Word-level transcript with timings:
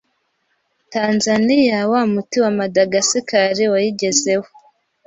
Tanzania 0.93 1.79
wa 1.91 2.01
'muti' 2.07 2.41
wa 2.43 2.51
Madagascar 2.51 3.53
wayigezeho 3.73 4.47